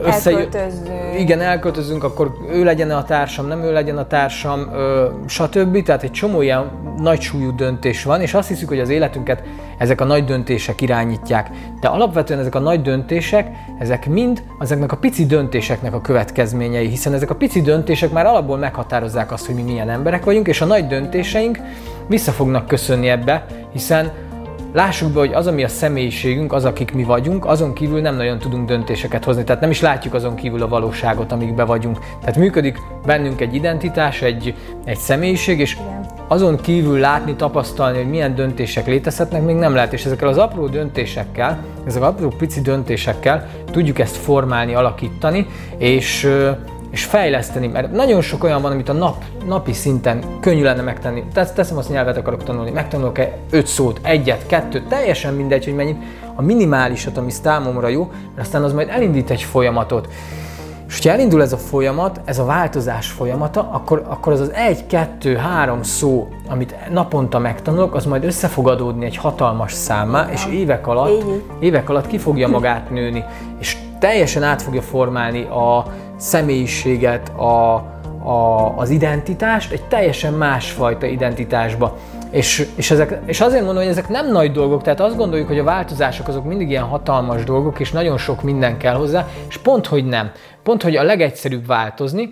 [0.03, 0.49] összejö...
[1.19, 5.83] Igen, elköltözünk, akkor ő legyen a társam, nem ő legyen a társam, ö, stb.
[5.83, 9.43] Tehát egy csomó ilyen nagy súlyú döntés van, és azt hiszük, hogy az életünket
[9.79, 11.51] ezek a nagy döntések irányítják.
[11.81, 17.13] De alapvetően ezek a nagy döntések, ezek mind ezeknek a pici döntéseknek a következményei, hiszen
[17.13, 20.65] ezek a pici döntések már alapból meghatározzák azt, hogy mi milyen emberek vagyunk, és a
[20.65, 21.59] nagy döntéseink
[22.07, 24.13] vissza fognak köszönni ebbe, hiszen
[24.73, 28.39] lássuk be, hogy az, ami a személyiségünk, az, akik mi vagyunk, azon kívül nem nagyon
[28.39, 29.45] tudunk döntéseket hozni.
[29.45, 31.99] Tehát nem is látjuk azon kívül a valóságot, amikbe vagyunk.
[32.21, 34.55] Tehát működik bennünk egy identitás, egy,
[34.85, 35.77] egy személyiség, és
[36.29, 39.93] azon kívül látni, tapasztalni, hogy milyen döntések létezhetnek, még nem lehet.
[39.93, 45.47] És ezekkel az apró döntésekkel, ezek az apró pici döntésekkel tudjuk ezt formálni, alakítani,
[45.79, 46.29] és
[46.93, 51.25] és fejleszteni, mert nagyon sok olyan van, amit a nap, napi szinten könnyű lenne megtenni.
[51.33, 56.03] Tehát teszem azt, nyelvet akarok tanulni, megtanulok-e öt szót, egyet, kettőt, teljesen mindegy, hogy mennyit,
[56.35, 60.09] a minimálisat, ami számomra jó, mert aztán az majd elindít egy folyamatot.
[60.89, 64.87] És ha elindul ez a folyamat, ez a változás folyamata, akkor, akkor az az egy,
[64.87, 70.47] kettő, három szó, amit naponta megtanulok, az majd össze fog adódni egy hatalmas számmá, és
[70.53, 71.25] évek alatt,
[71.61, 73.25] évek alatt ki fogja magát nőni.
[73.59, 75.87] És teljesen át fogja formálni a
[76.23, 77.75] személyiséget, a,
[78.25, 81.97] a, az identitást egy teljesen másfajta identitásba.
[82.31, 85.59] És, és, ezek, és azért mondom, hogy ezek nem nagy dolgok, tehát azt gondoljuk, hogy
[85.59, 89.87] a változások azok mindig ilyen hatalmas dolgok, és nagyon sok minden kell hozzá, és pont,
[89.87, 90.31] hogy nem.
[90.63, 92.31] Pont, hogy a legegyszerűbb változni,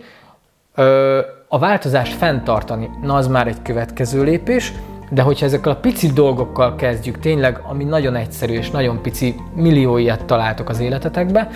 [1.49, 4.73] a változást fenntartani, na az már egy következő lépés,
[5.11, 9.97] de hogyha ezekkel a pici dolgokkal kezdjük, tényleg, ami nagyon egyszerű és nagyon pici, millió
[9.97, 11.51] ilyet találtok az életetekbe,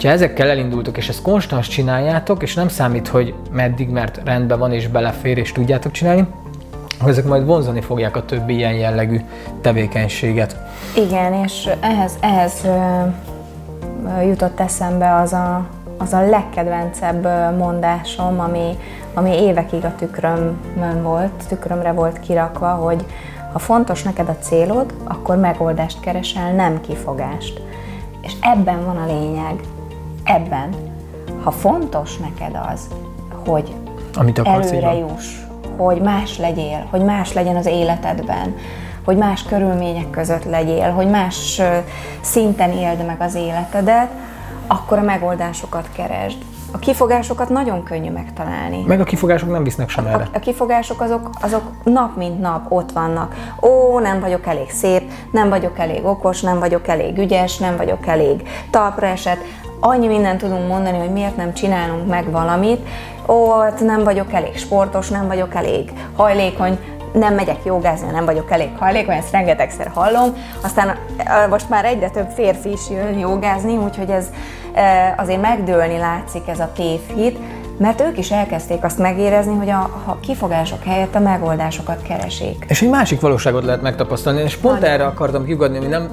[0.00, 4.72] hogyha ezekkel elindultok, és ezt konstans csináljátok, és nem számít, hogy meddig, mert rendben van
[4.72, 6.26] és belefér, és tudjátok csinálni,
[7.00, 9.20] hogy ezek majd vonzani fogják a többi ilyen jellegű
[9.60, 10.56] tevékenységet.
[10.96, 12.66] Igen, és ehhez, ehhez
[14.22, 15.66] jutott eszembe az a,
[15.98, 18.78] az a legkedvencebb mondásom, ami,
[19.14, 23.04] ami évekig a tükrömön volt, tükrömre volt kirakva, hogy
[23.52, 27.60] ha fontos neked a célod, akkor megoldást keresel, nem kifogást.
[28.22, 29.60] És ebben van a lényeg.
[30.34, 30.74] Ebben.
[31.42, 32.88] Ha fontos neked az,
[33.46, 33.74] hogy
[34.14, 35.26] Amit előre juss,
[35.76, 38.56] hogy más legyél, hogy más legyen az életedben,
[39.04, 41.60] hogy más körülmények között legyél, hogy más
[42.20, 44.10] szinten éld meg az életedet,
[44.66, 46.38] akkor a megoldásokat keresd.
[46.72, 48.84] A kifogásokat nagyon könnyű megtalálni.
[48.86, 50.28] Meg a kifogások nem visznek sem erre.
[50.32, 53.34] A, a kifogások azok, azok nap mint nap ott vannak.
[53.62, 58.06] Ó, nem vagyok elég szép, nem vagyok elég okos, nem vagyok elég ügyes, nem vagyok
[58.06, 59.38] elég talpra esett.
[59.80, 62.86] Annyi mindent tudunk mondani, hogy miért nem csinálunk meg valamit.
[63.26, 66.78] Ó, hát nem vagyok elég sportos, nem vagyok elég hajlékony,
[67.12, 70.36] nem megyek jogázni, nem vagyok elég hajlékony, ezt rengetegszer hallom.
[70.62, 70.96] Aztán
[71.50, 74.26] most már egyre több férfi is jön jogázni, úgyhogy ez
[75.16, 77.38] azért megdőlni látszik ez a tévhit,
[77.78, 82.64] mert ők is elkezdték azt megérezni, hogy a, a kifogások helyett a megoldásokat keresik.
[82.68, 84.94] És egy másik valóságot lehet megtapasztalni, és pont nagyon.
[84.94, 86.10] erre akartam kiugadni, hogy nem,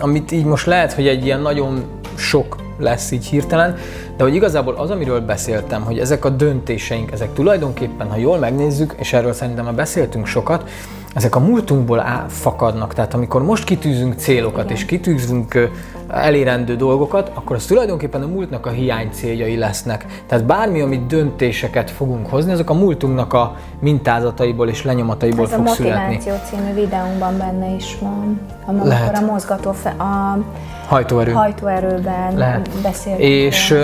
[0.00, 1.84] amit így most lehet, hogy egy ilyen nagyon
[2.16, 3.76] sok lesz így hirtelen,
[4.16, 8.94] de hogy igazából az, amiről beszéltem, hogy ezek a döntéseink, ezek tulajdonképpen, ha jól megnézzük,
[8.98, 10.68] és erről szerintem már beszéltünk sokat,
[11.14, 12.94] ezek a múltunkból fakadnak.
[12.94, 15.70] Tehát amikor most kitűzünk célokat, és kitűzünk
[16.08, 20.06] elérendő dolgokat, akkor az tulajdonképpen a múltnak a hiány céljai lesznek.
[20.26, 25.68] Tehát bármi, amit döntéseket fogunk hozni, azok a múltunknak a mintázataiból és lenyomataiból Ez fog
[25.68, 26.16] születni.
[26.16, 28.40] Ez a motiváció című videónkban benne is van.
[28.66, 29.16] Amikor Lehet.
[29.16, 30.38] a mozgató, fe, a
[30.86, 31.32] hajtóerő.
[31.32, 32.70] hajtóerőben Lehet.
[32.82, 33.20] beszélünk.
[33.20, 33.74] És,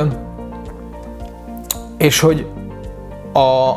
[1.99, 2.47] és hogy
[3.33, 3.73] a,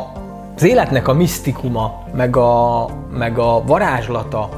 [0.62, 2.86] az életnek a misztikuma, meg a,
[3.18, 4.50] meg a varázslata,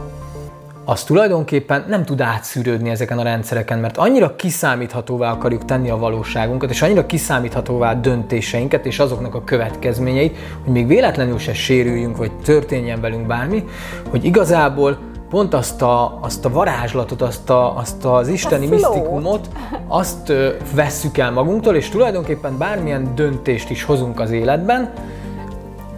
[0.85, 6.69] az tulajdonképpen nem tud átszűrődni ezeken a rendszereken, mert annyira kiszámíthatóvá akarjuk tenni a valóságunkat,
[6.69, 12.31] és annyira kiszámíthatóvá a döntéseinket és azoknak a következményeit, hogy még véletlenül se sérüljünk, vagy
[12.31, 13.63] történjen velünk bármi,
[14.09, 14.97] hogy igazából
[15.29, 19.47] pont azt a, azt a varázslatot, azt, a, azt az isteni misztikumot,
[19.87, 24.93] azt ö, vesszük el magunktól, és tulajdonképpen bármilyen döntést is hozunk az életben,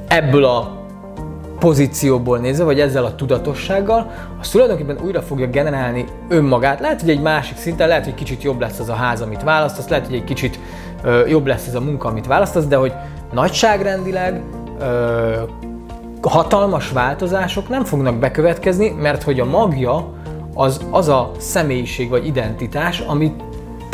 [0.08, 0.84] ebből a
[1.60, 6.80] pozícióból nézve, vagy ezzel a tudatossággal, az tulajdonképpen újra fogja generálni önmagát.
[6.80, 9.88] Lehet, hogy egy másik szinten, lehet, hogy kicsit jobb lesz az a ház, amit választasz,
[9.88, 10.60] lehet, hogy egy kicsit
[11.04, 12.94] ö, jobb lesz ez a munka, amit választasz, de hogy
[13.34, 14.42] nagyságrendileg
[14.80, 15.42] ö,
[16.22, 20.14] hatalmas változások nem fognak bekövetkezni, mert hogy a magja
[20.54, 23.44] az az a személyiség vagy identitás, amit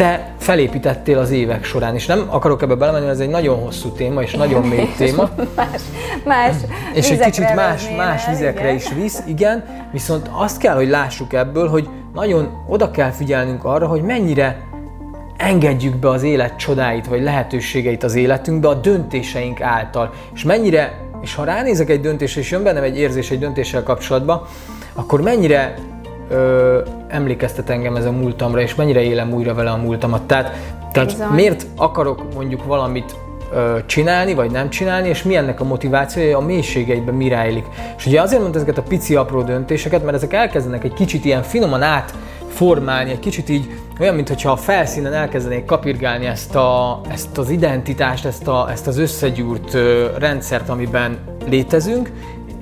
[0.01, 4.21] te felépítettél az évek során, és nem akarok ebbe belemenni, ez egy nagyon hosszú téma,
[4.21, 5.29] és nagyon mély téma.
[5.55, 5.81] más,
[6.25, 6.55] más
[6.93, 8.75] És egy kicsit más, más vizekre igen.
[8.75, 13.87] is visz, igen, viszont azt kell, hogy lássuk ebből, hogy nagyon oda kell figyelnünk arra,
[13.87, 14.63] hogy mennyire
[15.37, 21.35] engedjük be az élet csodáit, vagy lehetőségeit az életünkbe a döntéseink által, és mennyire, és
[21.35, 24.41] ha ránézek egy döntésre, és jön bennem egy érzés egy döntéssel kapcsolatban,
[24.93, 25.75] akkor mennyire
[26.31, 30.21] ö, emlékeztet engem ez a múltamra, és mennyire élem újra vele a múltamat.
[30.21, 30.55] Tehát,
[30.91, 33.15] tehát miért akarok mondjuk valamit
[33.53, 37.65] ö, csinálni, vagy nem csinálni, és mi ennek a motivációja, a mélységeiben mi rejlik.
[37.97, 41.43] És ugye azért mondtam ezeket a pici apró döntéseket, mert ezek elkezdenek egy kicsit ilyen
[41.43, 42.13] finoman át
[42.53, 48.25] formálni, egy kicsit így olyan, mintha a felszínen elkezdenék kapirgálni ezt, a, ezt az identitást,
[48.25, 51.17] ezt, a, ezt az összegyúrt ö, rendszert, amiben
[51.49, 52.11] létezünk,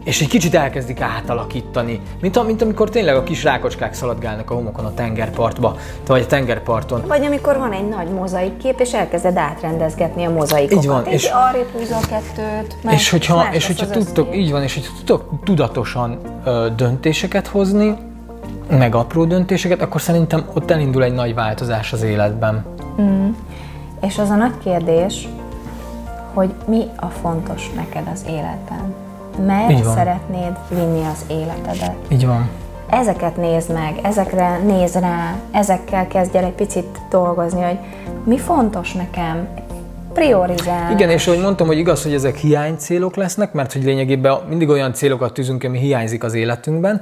[0.04, 4.86] és egy kicsit elkezdik átalakítani, mint, mint amikor tényleg a kis rákocskák szaladgálnak a homokon
[4.86, 7.04] a tengerpartba, vagy a tengerparton.
[7.08, 10.84] Vagy amikor van egy nagy mozaik kép, és elkezded átrendezgetni a mozaikokat.
[10.84, 11.06] Így van.
[11.06, 14.74] és arrébb húzza a kettőt, más, és hogyha, más és hogyha tudtok, így van, és
[14.74, 17.96] hogyha tudtok tudatosan ö, döntéseket hozni,
[18.70, 22.66] meg apró döntéseket, akkor szerintem ott elindul egy nagy változás az életben.
[23.02, 23.30] Mm.
[24.02, 25.28] És az a nagy kérdés,
[26.34, 29.08] hogy mi a fontos neked az életben?
[29.46, 31.96] Merre szeretnéd vinni az életedet.
[32.08, 32.50] Így van.
[32.90, 37.78] ezeket nézd meg, ezekre néz rá, ezekkel kezdj el egy picit dolgozni, hogy
[38.24, 39.48] mi fontos nekem,
[40.14, 40.92] priorizál.
[40.92, 44.70] Igen, és ahogy mondtam, hogy igaz, hogy ezek hiány célok lesznek, mert hogy lényegében mindig
[44.70, 47.02] olyan célokat tűzünk, ami hiányzik az életünkben.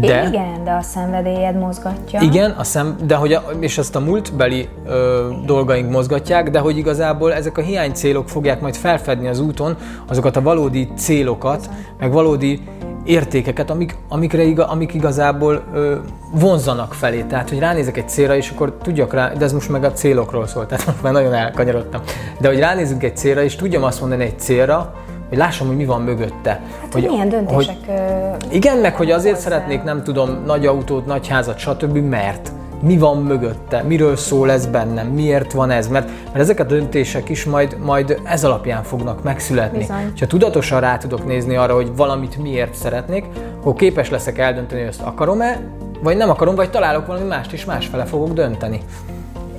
[0.00, 2.20] De, igen, de a szenvedélyed mozgatja.
[2.20, 6.76] Igen, a szem, de hogy a, és ezt a múltbeli ö, dolgaink mozgatják, de hogy
[6.76, 12.12] igazából ezek a hiány célok fogják majd felfedni az úton azokat a valódi célokat, meg
[12.12, 12.60] valódi
[13.04, 15.94] értékeket, amik, amikre iga, amik igazából ö,
[16.30, 17.22] vonzanak felé.
[17.22, 20.46] Tehát, hogy ránézek egy célra, és akkor tudjak rá, de ez most meg a célokról
[20.46, 22.00] szól, tehát most már nagyon elkanyarodtam.
[22.40, 24.94] De hogy ránézünk egy célra, és tudjam azt mondani egy célra,
[25.28, 26.50] hogy lássam, hogy mi van mögötte.
[26.50, 27.76] Hát, hogy, hogy milyen döntések...
[27.86, 29.48] Hogy, igen, meg hogy azért hozzá.
[29.48, 32.52] szeretnék, nem tudom, nagy autót, nagy házat, stb., mert
[32.84, 37.28] mi van mögötte, miről szól ez bennem, miért van ez, mert, mert ezek a döntések
[37.28, 39.78] is majd, majd ez alapján fognak megszületni.
[39.78, 40.12] Bizony.
[40.18, 43.24] Ha tudatosan rá tudok nézni arra, hogy valamit miért szeretnék,
[43.60, 45.60] akkor képes leszek eldönteni, hogy ezt akarom-e,
[46.02, 48.80] vagy nem akarom, vagy találok valami mást, és másfele fogok dönteni.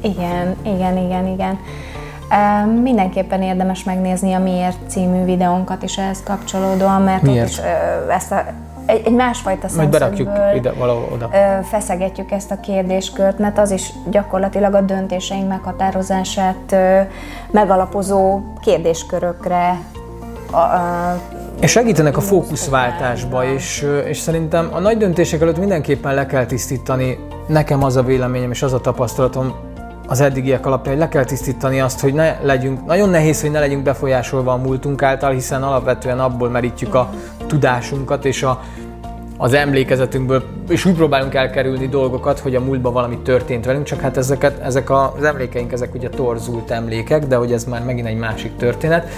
[0.01, 1.59] Igen, igen, igen, igen.
[2.29, 7.43] Uh, mindenképpen érdemes megnézni a Miért című videónkat is ehhez kapcsolódóan, mert Miért?
[7.43, 8.43] ott is uh, ezt a
[8.85, 11.29] egy, egy másfajta Majd berakjuk ide, valahol oda.
[11.63, 16.75] feszegetjük ezt a kérdéskört, mert az is gyakorlatilag a döntéseink meghatározását
[17.51, 19.79] megalapozó kérdéskörökre
[20.51, 21.19] a, a,
[21.61, 27.17] és segítenek a fókuszváltásba, és, és szerintem a nagy döntések előtt mindenképpen le kell tisztítani,
[27.47, 29.53] nekem az a véleményem és az a tapasztalatom
[30.07, 33.59] az eddigiek alapján, hogy le kell tisztítani azt, hogy ne legyünk, nagyon nehéz, hogy ne
[33.59, 37.09] legyünk befolyásolva a múltunk által, hiszen alapvetően abból merítjük a
[37.47, 38.63] tudásunkat és a,
[39.37, 44.17] az emlékezetünkből, és úgy próbálunk elkerülni dolgokat, hogy a múltban valami történt velünk, csak hát
[44.17, 48.55] ezeket, ezek az emlékeink, ezek ugye torzult emlékek, de hogy ez már megint egy másik
[48.57, 49.09] történet,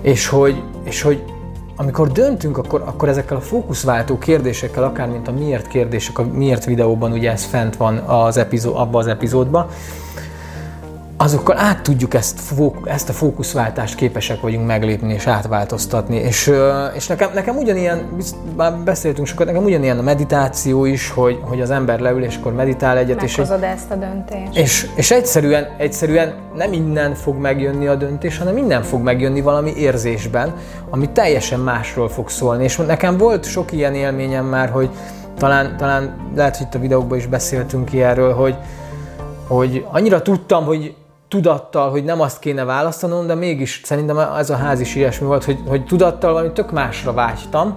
[0.00, 1.22] és hogy, és hogy
[1.76, 6.64] amikor döntünk, akkor, akkor ezekkel a fókuszváltó kérdésekkel, akár mint a miért kérdések, a miért
[6.64, 9.66] videóban ugye ez fent van az epizó, abban az epizódban,
[11.22, 12.40] azokkal át tudjuk ezt,
[12.84, 16.16] ezt a fókuszváltást képesek vagyunk meglépni és átváltoztatni.
[16.16, 16.52] És,
[16.94, 18.16] és nekem, nekem ugyanilyen,
[18.56, 22.52] már beszéltünk sokat, nekem ugyanilyen a meditáció is, hogy, hogy az ember leül és akkor
[22.52, 23.20] meditál egyet.
[23.20, 24.56] Meghozod és, ezt a döntést.
[24.56, 29.72] És, és egyszerűen, egyszerűen nem innen fog megjönni a döntés, hanem innen fog megjönni valami
[29.76, 30.54] érzésben,
[30.90, 32.64] ami teljesen másról fog szólni.
[32.64, 34.90] És nekem volt sok ilyen élményem már, hogy
[35.38, 38.56] talán, talán lehet, hogy itt a videókban is beszéltünk ilyenről, hogy,
[39.46, 40.94] hogy annyira tudtam, hogy
[41.32, 45.44] tudattal, hogy nem azt kéne választanom, de mégis szerintem ez a ház is ilyesmi volt,
[45.44, 47.76] hogy, hogy tudattal valami tök másra vágytam,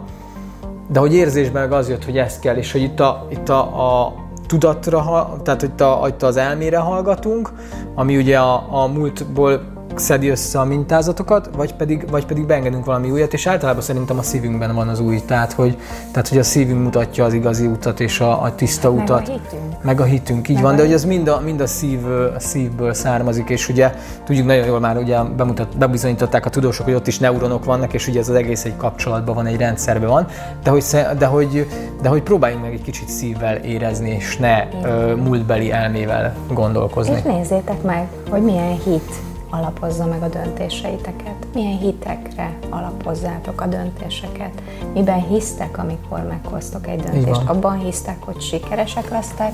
[0.90, 3.60] de hogy érzésben meg az jött, hogy ezt kell, és hogy itt a, itt a,
[4.04, 4.14] a
[4.48, 7.52] tudatra, tehát itt, a, itt az elmére hallgatunk,
[7.94, 9.62] ami ugye a, a múltból
[10.00, 14.22] szedi össze a mintázatokat, vagy pedig, vagy pedig beengedünk valami újat, és általában szerintem a
[14.22, 15.78] szívünkben van az új, tehát hogy,
[16.12, 19.28] tehát, hogy a szívünk mutatja az igazi utat és a, a tiszta meg utat.
[19.28, 19.84] Meg a hitünk.
[19.84, 22.06] Meg a hitünk, így meg van, de hogy az mind a, mind a, szív,
[22.36, 23.94] a szívből származik, és ugye
[24.26, 28.08] tudjuk nagyon jól már, ugye bemutat, bebizonyították a tudósok, hogy ott is neuronok vannak, és
[28.08, 30.28] ugye ez az egész egy kapcsolatban van, egy rendszerben van,
[30.64, 30.84] de hogy,
[31.18, 31.68] de hogy,
[32.02, 37.16] de hogy próbáljunk meg egy kicsit szívvel érezni, és ne ö, múltbeli elmével gondolkozni.
[37.16, 39.12] És nézzétek meg, hogy milyen hit
[39.50, 41.48] alapozza meg a döntéseiteket?
[41.54, 44.62] Milyen hitekre alapozzátok a döntéseket?
[44.94, 47.42] Miben hisztek, amikor meghoztok egy döntést?
[47.46, 49.52] Abban hisztek, hogy sikeresek lesztek,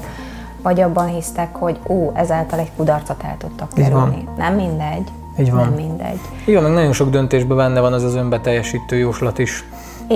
[0.61, 4.27] vagy abban hisztek, hogy ó, ezáltal egy kudarcot el tudtak kerülni?
[4.37, 5.07] Nem mindegy.
[5.39, 5.65] Így van.
[5.65, 6.19] Nem mindegy.
[6.45, 9.63] Igen, meg nagyon sok döntésben benne van az az önbeteljesítő jóslat is.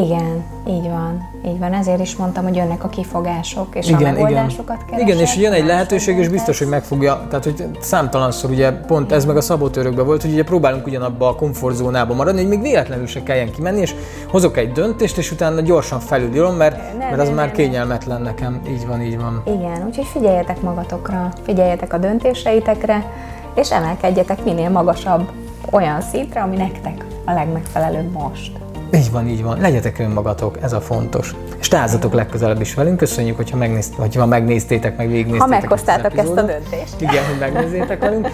[0.04, 1.30] Igen, így van.
[1.46, 4.86] Így van, ezért is mondtam, hogy jönnek a kifogások, és igen, a megoldásokat igen.
[4.88, 5.08] keresek.
[5.08, 9.26] Igen, és jön egy lehetőség, és biztos, hogy megfogja, tehát hogy számtalanszor ugye pont ez
[9.26, 13.24] meg a szabotőrökben volt, hogy ugye próbálunk ugyanabba a komfortzónába maradni, hogy még véletlenül se
[13.24, 13.96] kelljen kimenni, és
[14.28, 18.22] hozok egy döntést, és utána gyorsan felülírom, mert, nem, mert az nem, már nem, kényelmetlen
[18.22, 18.62] nekem.
[18.68, 19.42] Így van, így van.
[19.46, 23.12] Igen, úgyhogy figyeljetek magatokra, figyeljetek a döntéseitekre,
[23.54, 25.32] és emelkedjetek minél magasabb
[25.72, 28.65] olyan szintre, ami nektek a legmegfelelőbb most.
[28.96, 29.60] Így van, így van.
[29.60, 31.36] Legyetek önmagatok, ez a fontos.
[31.60, 32.98] És tárzatok legközelebb is velünk.
[32.98, 35.54] Köszönjük, hogyha, megnézt, hogyha megnéztétek, meg végignéztétek.
[35.54, 37.02] Ha meghoztátok ezt, ezt a döntést.
[37.02, 38.30] Igen, hogy megnézzétek velünk.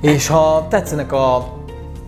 [0.00, 1.54] És ha tetszenek a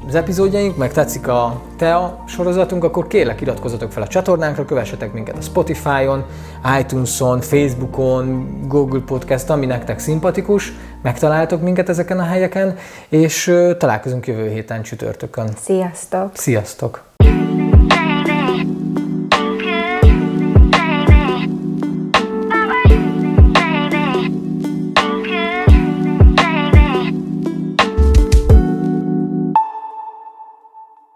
[0.09, 5.37] az epizódjaink, meg tetszik a TEA sorozatunk, akkor kérlek iratkozzatok fel a csatornánkra, kövessetek minket
[5.37, 6.25] a Spotify-on,
[6.81, 12.77] iTunes-on, Facebookon, Google Podcast, ami nektek szimpatikus, megtaláltok minket ezeken a helyeken,
[13.09, 15.49] és találkozunk jövő héten csütörtökön.
[15.57, 16.31] Sziasztok!
[16.35, 17.08] Sziasztok!